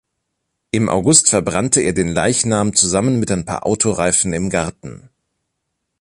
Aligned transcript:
Im 0.71 0.89
August 0.89 1.29
verbrannte 1.29 1.79
er 1.81 1.93
den 1.93 2.07
Leichnam 2.07 2.73
zusammen 2.73 3.19
mit 3.19 3.29
ein 3.29 3.45
paar 3.45 3.67
Autoreifen 3.67 4.33
im 4.33 4.49
Garten. 4.49 5.11